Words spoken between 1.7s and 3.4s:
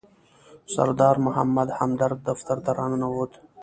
همدرد دفتر ته راننوت.